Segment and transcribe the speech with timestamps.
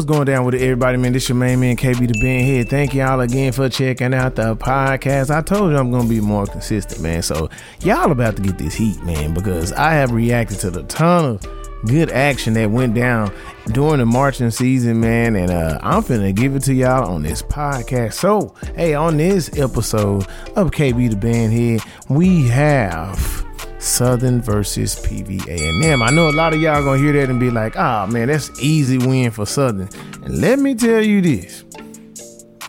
[0.00, 0.96] What's going down with it, everybody?
[0.96, 2.70] Man, this is your main man, KB the Bandhead.
[2.70, 5.28] Thank y'all again for checking out the podcast.
[5.28, 7.20] I told you I'm gonna be more consistent, man.
[7.20, 7.50] So
[7.82, 11.46] y'all about to get this heat, man, because I have reacted to the ton of
[11.84, 13.30] good action that went down
[13.72, 15.36] during the marching season, man.
[15.36, 18.14] And uh, I'm finna give it to y'all on this podcast.
[18.14, 23.44] So, hey, on this episode of KB the Bandhead, we have
[23.80, 26.02] Southern versus PVA&M.
[26.02, 28.28] I know a lot of y'all gonna hear that and be like, "Ah, oh, man,
[28.28, 29.88] that's easy win for Southern."
[30.22, 31.64] And let me tell you this: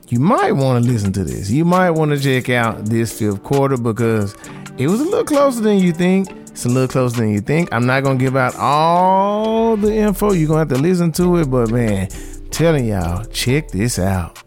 [0.08, 1.50] you might want to listen to this.
[1.50, 4.36] You might want to check out this fifth quarter because
[4.78, 6.30] it was a little closer than you think.
[6.52, 7.70] It's a little closer than you think.
[7.72, 10.34] I'm not gonna give out all the info.
[10.34, 12.10] You're gonna have to listen to it, but man,
[12.52, 14.38] telling y'all, check this out.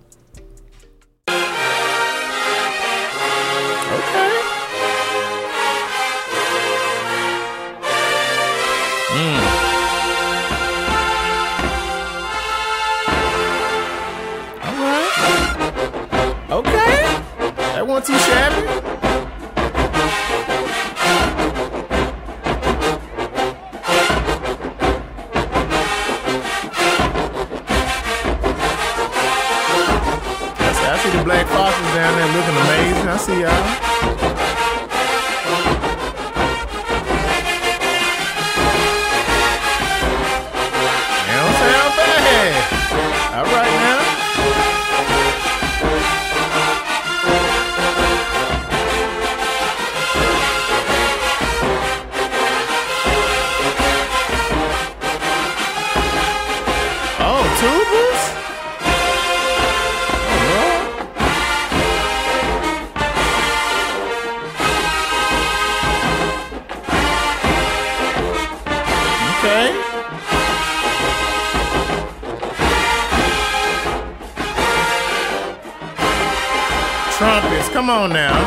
[77.84, 78.43] Come on now.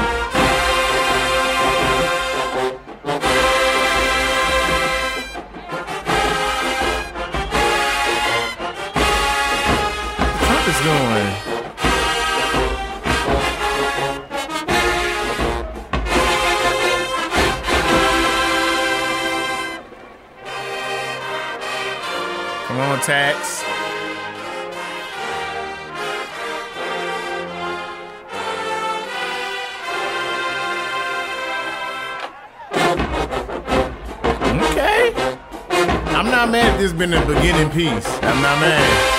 [36.37, 38.07] Not mad if this been the beginning piece.
[38.21, 39.16] I'm not mad.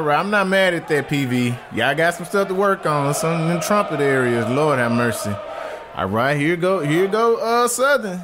[0.00, 0.18] All right.
[0.18, 1.76] I'm not mad at that, PV.
[1.76, 3.12] Y'all got some stuff to work on.
[3.12, 4.48] Some in trumpet areas.
[4.48, 5.36] Lord have mercy.
[5.94, 6.40] All right.
[6.40, 6.80] Here go.
[6.80, 8.22] Here go uh, Southern.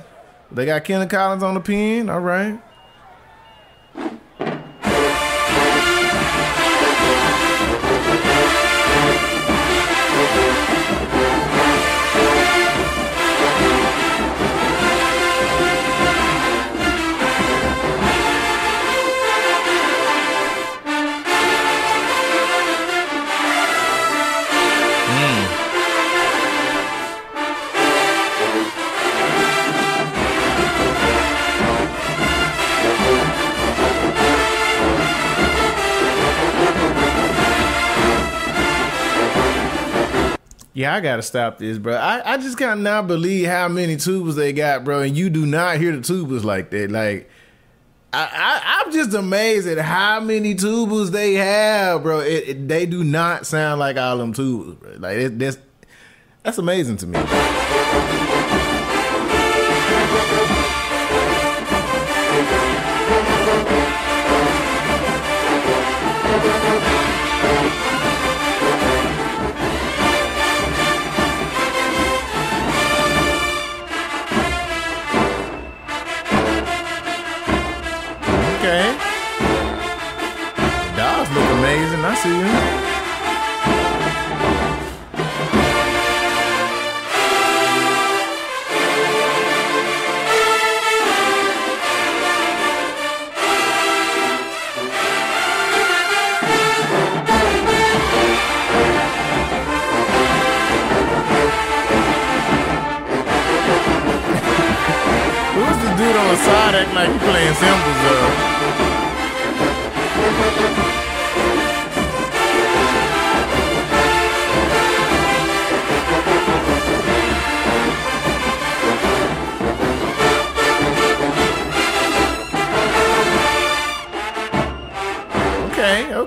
[0.50, 2.08] They got Kenny Collins on the pin.
[2.08, 2.58] All right.
[40.86, 41.94] I gotta stop this, bro.
[41.94, 45.78] I, I just cannot believe how many tubas they got, bro, and you do not
[45.78, 46.90] hear the tubas like that.
[46.90, 47.30] Like,
[48.12, 52.20] I, I am just amazed at how many tubas they have, bro.
[52.20, 54.94] It, it, they do not sound like all them tubas, bro.
[54.98, 55.58] Like it, that's
[56.42, 57.18] that's amazing to me.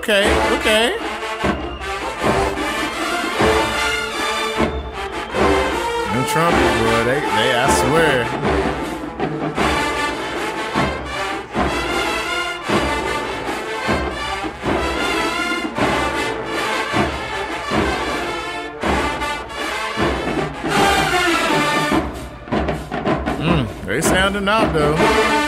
[0.00, 1.10] Okay, okay, okay.
[6.32, 7.04] trumpet, bro.
[7.04, 8.24] They, they, I swear.
[23.38, 25.39] Mm, they sounding out though.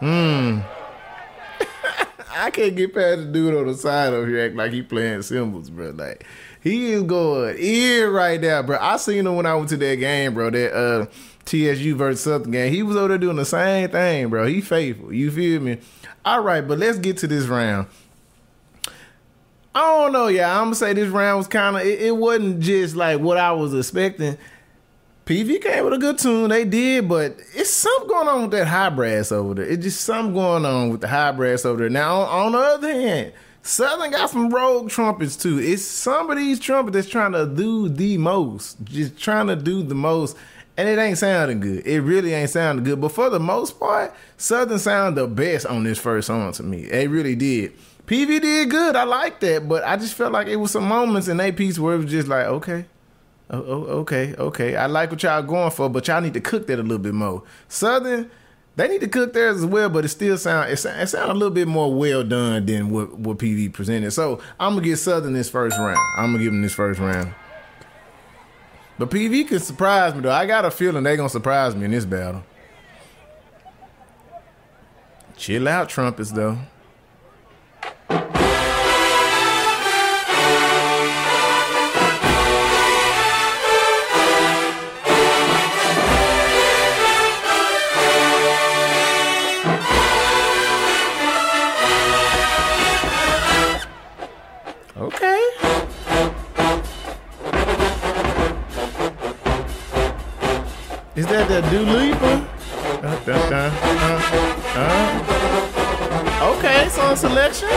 [0.00, 0.60] Hmm.
[2.30, 5.22] I can't get past the dude on the side over here acting like he playing
[5.22, 5.90] cymbals, bro.
[5.90, 6.24] Like
[6.60, 8.78] he is going in right now, bro.
[8.80, 10.50] I seen him when I went to that game, bro.
[10.50, 11.06] That uh
[11.44, 12.72] TSU versus Southern game.
[12.72, 14.46] He was over there doing the same thing, bro.
[14.46, 15.12] He faithful.
[15.12, 15.78] You feel me?
[16.24, 17.88] All right, but let's get to this round.
[19.78, 20.58] I don't know, yeah.
[20.58, 21.82] I'm gonna say this round was kind of.
[21.82, 24.36] It, it, wasn't just like what I was expecting.
[25.24, 28.66] PV came with a good tune, they did, but it's something going on with that
[28.66, 29.66] high brass over there.
[29.66, 31.90] It's just something going on with the high brass over there.
[31.90, 33.32] Now, on, on the other hand,
[33.62, 35.60] Southern got some rogue trumpets too.
[35.60, 39.84] It's some of these trumpets that's trying to do the most, just trying to do
[39.84, 40.36] the most
[40.76, 41.84] and it ain't sounding good.
[41.84, 43.00] It really ain't sounding good.
[43.00, 46.84] But for the most part, Southern sounded the best on this first song to me.
[46.84, 47.72] It really did.
[48.08, 48.96] PV did good.
[48.96, 51.78] I like that, but I just felt like it was some moments in that piece
[51.78, 52.86] where it was just like, okay,
[53.50, 54.76] oh, oh, okay, okay.
[54.76, 57.12] I like what y'all going for, but y'all need to cook that a little bit
[57.12, 57.42] more.
[57.68, 58.30] Southern,
[58.76, 61.30] they need to cook theirs as well, but it still sound it sound, it sound
[61.30, 64.10] a little bit more well done than what what PV presented.
[64.12, 65.98] So I'm gonna get Southern this first round.
[66.16, 67.34] I'm gonna give him this first round.
[68.98, 70.32] But PV can surprise me though.
[70.32, 72.42] I got a feeling they gonna surprise me in this battle.
[75.36, 76.56] Chill out, trumpets though.
[101.18, 102.46] Is that the Dua Lipa?
[103.02, 103.74] Uh, uh,
[104.78, 107.68] uh, okay, song selection.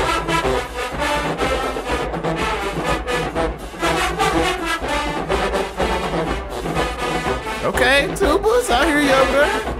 [7.65, 9.70] Okay, tubas, I hear you over there.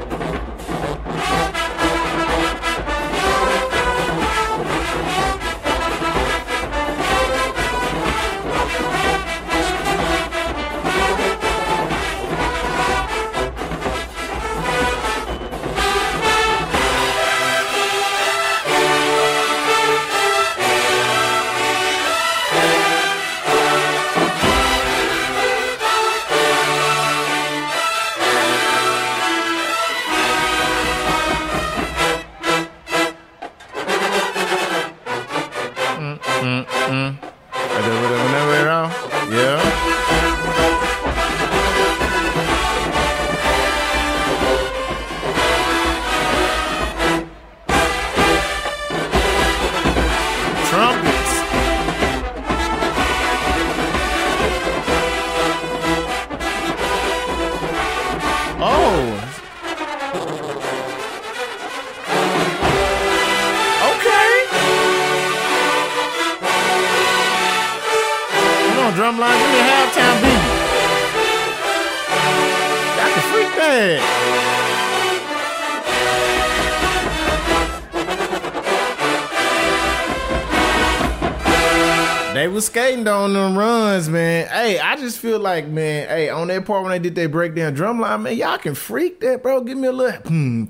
[82.82, 84.48] Skating on them runs, man.
[84.48, 87.74] Hey, I just feel like, man, hey, on that part when they did that breakdown
[87.74, 89.62] drum line, man, y'all can freak that, bro.
[89.62, 90.66] Give me a little, you know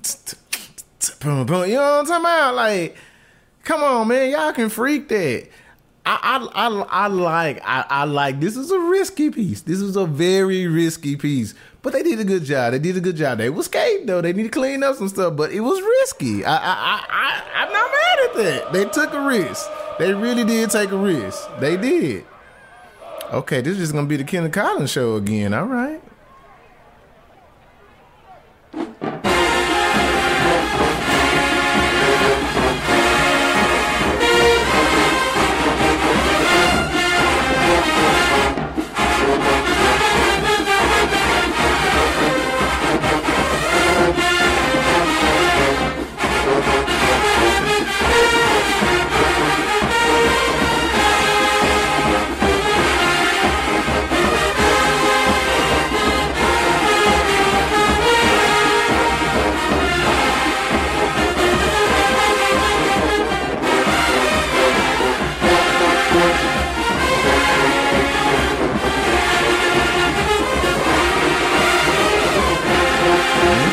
[1.21, 2.55] what I'm talking about?
[2.55, 2.97] Like,
[3.63, 5.47] come on, man, y'all can freak that.
[6.03, 6.17] I,
[6.55, 9.61] I, I, I like I, I like this is a risky piece.
[9.61, 11.53] This was a very risky piece.
[11.83, 12.71] But they did a good job.
[12.71, 13.37] They did a good job.
[13.37, 14.19] They was skating though.
[14.19, 16.43] They need to clean up some stuff, but it was risky.
[16.43, 18.73] I I I, I I'm not mad at that.
[18.73, 19.69] They took a risk.
[19.99, 21.47] They really did take a risk.
[21.59, 22.25] They did.
[23.31, 25.53] Okay, this is gonna be the Kenny Collins show again.
[25.53, 26.01] All right.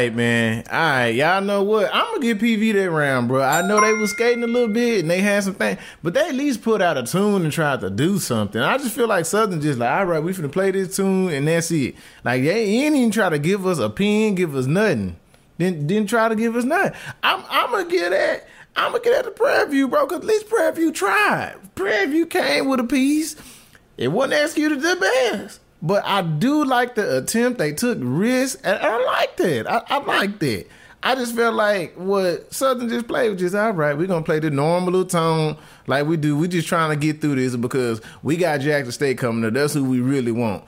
[0.00, 0.64] right, man.
[0.70, 1.90] All right, y'all know what?
[1.92, 3.42] I'm gonna give PV that round, bro.
[3.42, 6.28] I know they was skating a little bit and they had some things, but they
[6.28, 8.60] at least put out a tune and tried to do something.
[8.60, 11.46] I just feel like Southern just like, all right, we finna play this tune and
[11.46, 11.94] that's it.
[12.24, 15.16] Like they ain't even try to give us a pin, give us nothing.
[15.58, 16.98] Didn't didn't try to give us nothing.
[17.22, 18.48] I'm I'm gonna get that.
[18.76, 20.06] I'm gonna get at the Prairie View, bro.
[20.06, 21.56] Cause at least Prairie View tried.
[21.74, 23.36] Prairie View came with a piece.
[23.96, 25.60] It wasn't ask you to the best.
[25.82, 27.58] But I do like the attempt.
[27.58, 29.70] They took risks, and I like that.
[29.70, 30.66] I, I like that.
[31.02, 33.96] I just felt like what Southern just played was just all right.
[33.96, 35.56] We're gonna play the normal tone
[35.86, 36.36] like we do.
[36.36, 39.54] We're just trying to get through this because we got Jackson State coming up.
[39.54, 40.64] That's who we really want.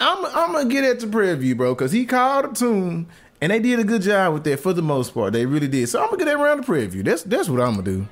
[0.00, 3.06] I'm I'm gonna get at the Prairie View, bro, because he called a tune
[3.40, 5.32] and they did a good job with that for the most part.
[5.32, 5.88] They really did.
[5.88, 7.04] So I'm gonna get that around the Prairie View.
[7.04, 8.08] That's that's what I'm gonna do.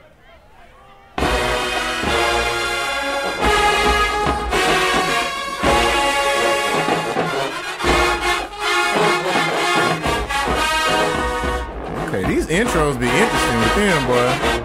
[12.50, 14.59] Intros be interesting with them, boy.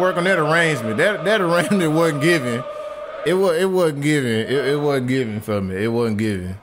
[0.00, 0.96] Work on that arrangement.
[0.98, 2.62] That that arrangement wasn't given.
[3.26, 4.30] It was it wasn't given.
[4.30, 5.84] It, it wasn't given for me.
[5.84, 6.56] It wasn't given.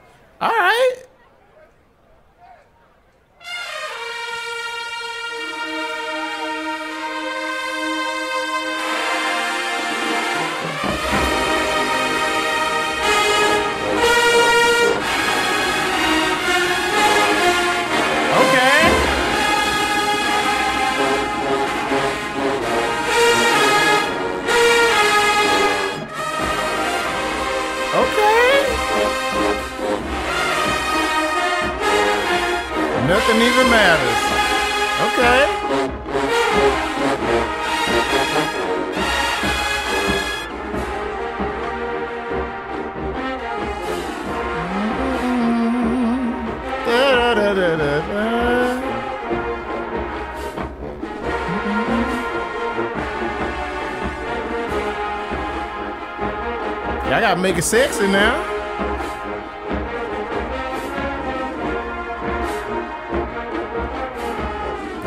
[57.54, 58.44] Make it sexy now.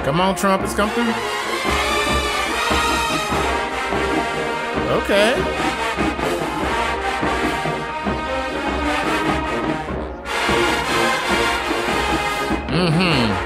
[0.04, 1.12] Come on, trumpets, come through.
[5.02, 5.56] Okay.
[12.68, 13.45] Hey,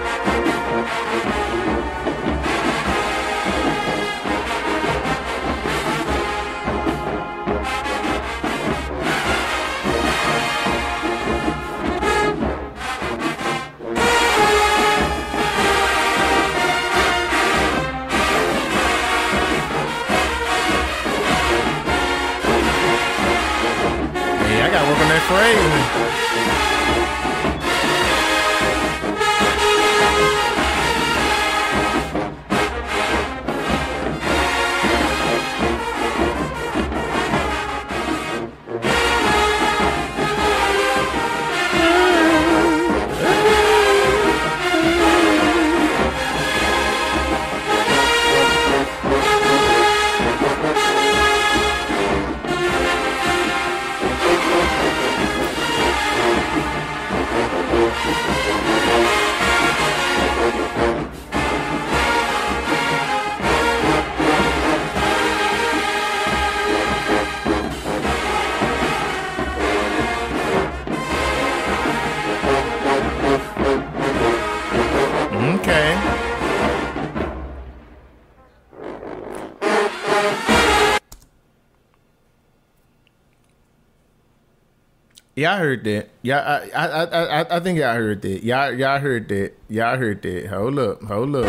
[85.41, 86.11] Y'all heard that.
[86.23, 88.45] I, I, I, I, I think y'all heard that.
[88.45, 89.55] Y'all, y'all heard that.
[89.71, 90.47] Y'all heard that.
[90.49, 91.45] Hold up, hold up.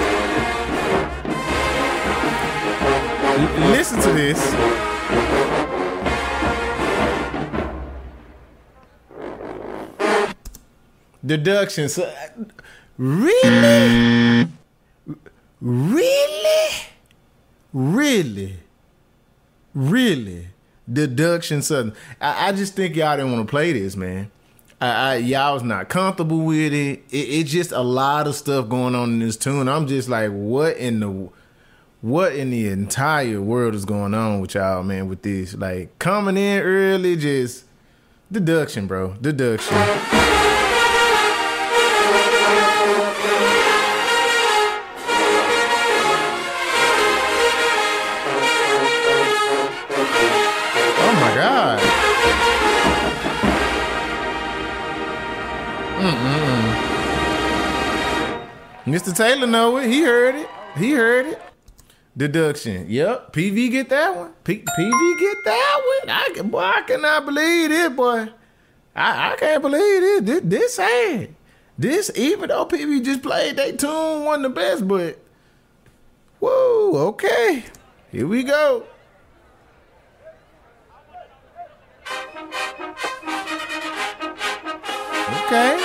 [3.70, 4.40] Listen to this.
[11.26, 12.00] Deductions.
[12.98, 14.48] Really?
[15.60, 16.70] Really?
[17.74, 18.56] Really?
[19.74, 20.48] Really?
[20.92, 21.96] Deduction something.
[22.20, 24.32] I, I just think y'all didn't want to play this, man.
[24.80, 27.04] I, I y'all was not comfortable with it.
[27.10, 27.18] it.
[27.18, 29.68] It's just a lot of stuff going on in this tune.
[29.68, 31.30] I'm just like, what in the
[32.02, 35.54] what in the entire world is going on with y'all, man, with this?
[35.54, 37.66] Like coming in early, just
[38.32, 39.14] deduction, bro.
[39.22, 40.31] Deduction.
[58.92, 59.16] Mr.
[59.16, 59.90] Taylor know it.
[59.90, 60.50] He heard it.
[60.76, 61.42] He heard it.
[62.18, 62.88] Deduction.
[62.90, 63.32] Yep.
[63.32, 64.34] PV get that one.
[64.44, 66.10] P- PV get that one.
[66.10, 68.28] I can, boy, I cannot believe it, boy.
[68.94, 70.26] I, I can't believe it.
[70.26, 71.34] This, this sad.
[71.78, 75.18] This, even though PV just played they tune wasn't the best, but
[76.40, 77.64] whoa, okay.
[78.12, 78.86] Here we go.
[85.46, 85.81] Okay.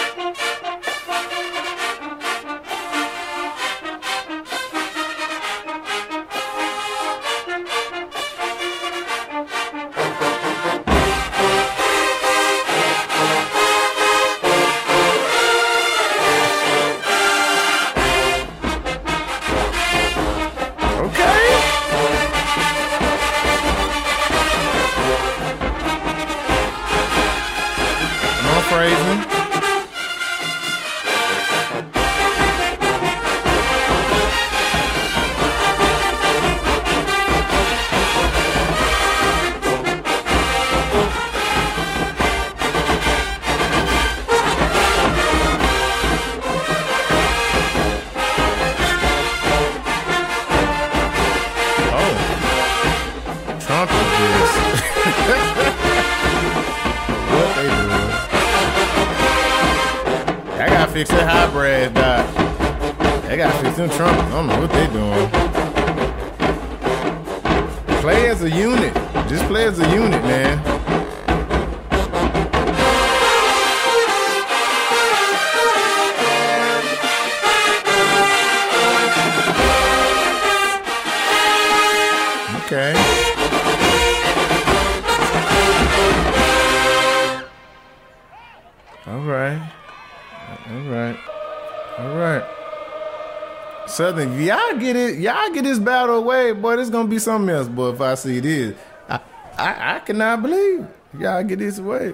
[93.87, 96.77] Southern, y'all get it, y'all get this battle away, boy.
[96.77, 97.91] This gonna be something else, boy.
[97.91, 98.77] If I see this,
[99.09, 99.21] I,
[99.57, 100.87] I, I cannot believe
[101.19, 102.13] y'all get this away.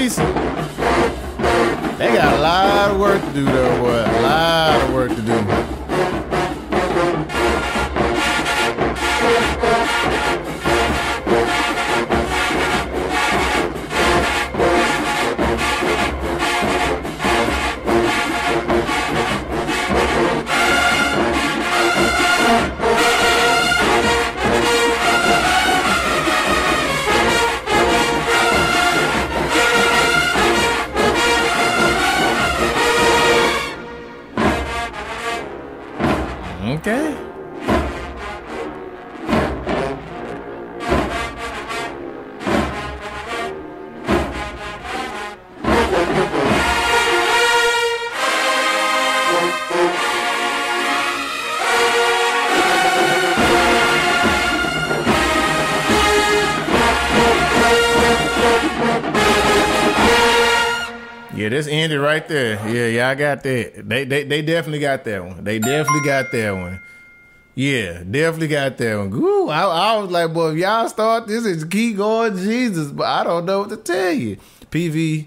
[0.00, 0.16] They
[2.14, 3.90] got a lot of work to do, though, boy.
[3.90, 5.69] A lot of work to do.
[61.48, 62.54] Right there.
[62.68, 63.88] Yeah, yeah, I got that.
[63.88, 65.44] They they they definitely got that one.
[65.44, 66.80] They definitely got that one.
[67.54, 69.12] Yeah, definitely got that one.
[69.12, 72.90] Ooh, I, I was like, boy, if y'all start this, is keep going, Jesus.
[72.90, 74.38] But I don't know what to tell you.
[74.70, 75.26] PV,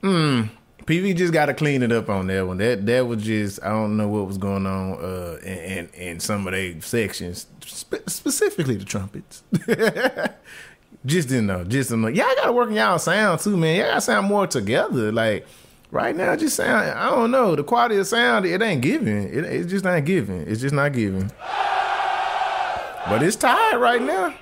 [0.00, 0.42] hmm,
[0.84, 2.58] PV just got to clean it up on that one.
[2.58, 6.20] That that was just I don't know what was going on uh, in, in, in
[6.20, 9.42] some of their sections, spe- specifically the trumpets.
[11.04, 11.64] just didn't know.
[11.64, 12.08] Just didn't know.
[12.08, 13.76] Y'all got to work on y'all sound too, man.
[13.76, 15.12] Y'all got to sound more together.
[15.12, 15.46] Like
[15.92, 16.98] Right now, just sound.
[16.98, 18.46] I don't know the quality of sound.
[18.46, 19.24] It ain't giving.
[19.28, 20.40] It, it's just not giving.
[20.40, 21.30] It's just not giving.
[23.10, 24.34] But it's tired right now.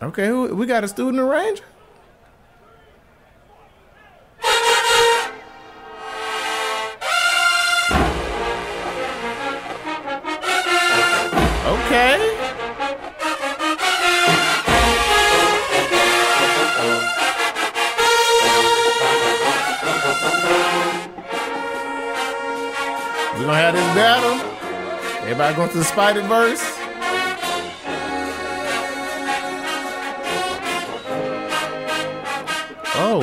[0.00, 1.64] Okay, we got a student arranger.
[25.22, 26.60] Everybody going to the Spider Verse?
[32.98, 33.20] Oh,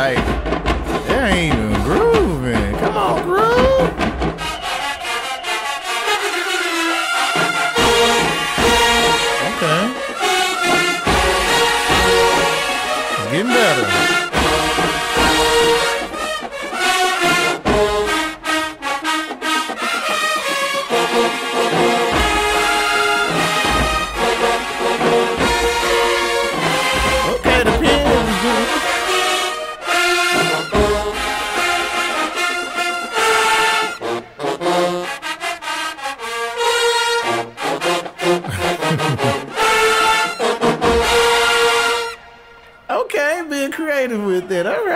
[0.00, 0.39] life.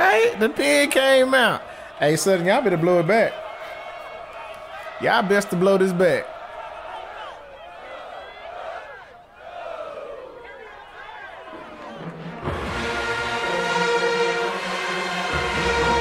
[0.05, 0.39] right?
[0.39, 1.63] The pin came out.
[1.99, 3.33] Hey, Southern, y'all better blow it back.
[5.01, 6.27] Y'all best to blow this back.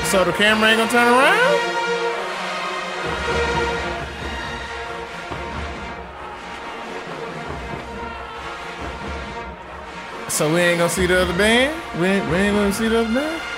[0.06, 1.60] So the camera ain't gonna turn around?
[10.30, 11.74] So we ain't gonna see the other band?
[12.00, 13.53] We ain't, we ain't gonna see the other band?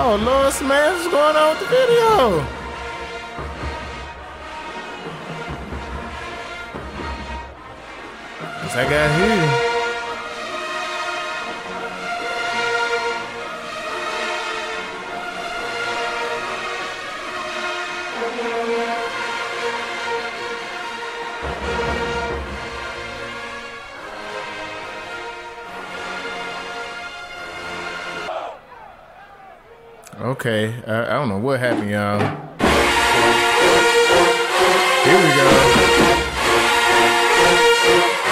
[0.00, 2.38] Oh Lord Smash, what's going on with the video?
[8.62, 9.67] Cause I got here.
[30.20, 32.18] Okay, I, I don't know what happened, y'all.
[35.04, 35.46] Here we go.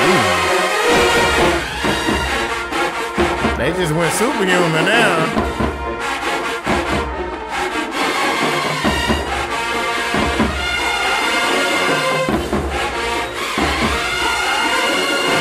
[0.03, 0.23] Ooh.
[3.57, 5.27] They just went superhuman now.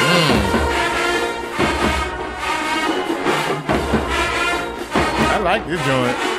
[0.05, 0.37] Hmm.
[5.33, 6.34] I like this joint.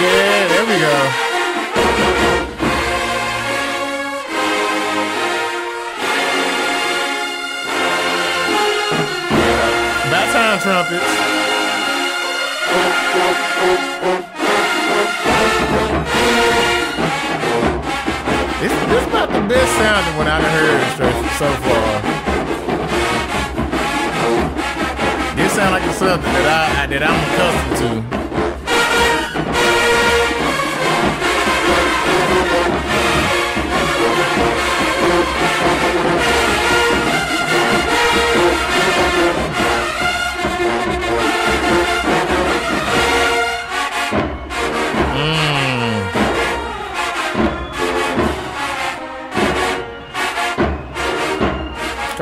[0.00, 1.28] Yeah, there we go.
[10.68, 11.28] Trumpets.
[18.60, 20.82] This, this is about the best sounding one I've heard
[21.38, 22.02] so far.
[25.36, 28.27] This sound like it's something that I that I'm accustomed to.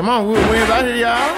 [0.07, 1.35] Come on, Winds out here, y'all.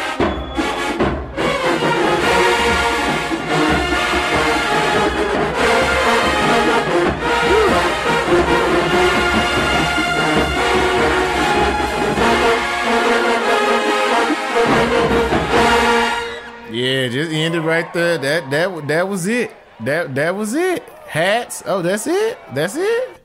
[16.71, 18.19] Yeah, just ended right there.
[18.19, 19.51] That that that was it.
[19.79, 20.83] That that was it.
[21.07, 21.63] Hats.
[21.65, 22.37] Oh, that's it.
[22.53, 23.18] That's it.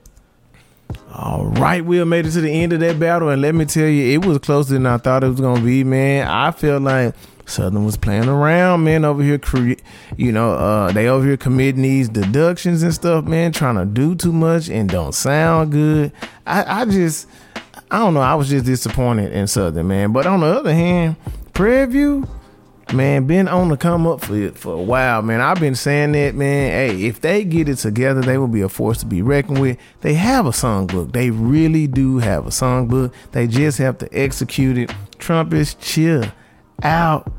[1.17, 3.63] All right, we have made it to the end of that battle, and let me
[3.63, 6.27] tell you, it was closer than I thought it was gonna be, man.
[6.27, 9.75] I felt like Southern was playing around, man, over here, cre-
[10.17, 14.13] you know, uh, they over here committing these deductions and stuff, man, trying to do
[14.15, 16.11] too much and don't sound good.
[16.45, 17.29] I, I just,
[17.89, 20.11] I don't know, I was just disappointed in Southern, man.
[20.11, 21.15] But on the other hand,
[21.53, 22.27] Prairie View,
[22.95, 25.41] man, been on the come up for for a while, man.
[25.41, 26.71] I've been saying that, man.
[26.71, 29.77] Hey, if they get it together, they will be a force to be reckoned with.
[30.01, 31.11] They have a songbook.
[31.11, 33.13] They really do have a songbook.
[33.31, 34.93] They just have to execute it.
[35.19, 36.25] Trump is chill
[36.83, 37.31] out,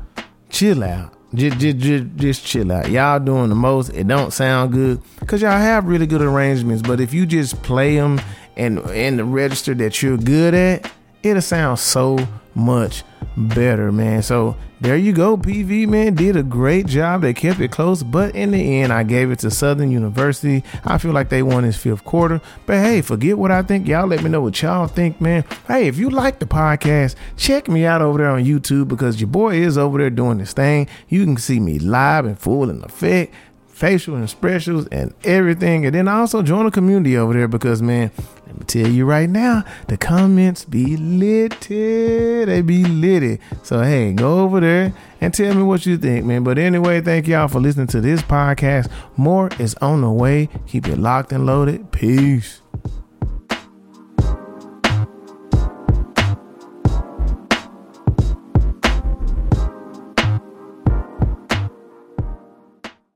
[0.49, 1.13] chill out.
[1.33, 2.89] Just, just, just, just chill out.
[2.89, 3.89] Y'all doing the most.
[3.89, 6.81] It don't sound good because y'all have really good arrangements.
[6.81, 8.21] But if you just play them
[8.55, 10.91] and in the register that you're good at,
[11.29, 12.17] it'll sound so
[12.55, 13.03] much
[13.35, 14.23] better, man.
[14.23, 15.37] So there you go.
[15.37, 17.21] PV, man, did a great job.
[17.21, 20.63] They kept it close, but in the end, I gave it to Southern University.
[20.83, 22.41] I feel like they won this fifth quarter.
[22.65, 23.87] But hey, forget what I think.
[23.87, 25.45] Y'all let me know what y'all think, man.
[25.67, 29.29] Hey, if you like the podcast, check me out over there on YouTube because your
[29.29, 30.87] boy is over there doing this thing.
[31.09, 33.33] You can see me live and full in effect
[33.77, 35.85] facial expressions and everything.
[35.85, 38.11] And then also join the community over there because man,
[38.47, 42.45] let me tell you right now, the comments be litty.
[42.45, 43.39] They be litty.
[43.61, 46.43] So hey, go over there and tell me what you think, man.
[46.43, 48.91] But anyway, thank y'all for listening to this podcast.
[49.15, 50.49] More is on the way.
[50.65, 51.91] Keep it locked and loaded.
[51.91, 52.61] Peace.